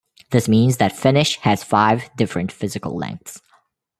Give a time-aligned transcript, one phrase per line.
[0.31, 3.39] This means that Finnish has five different physical lengths.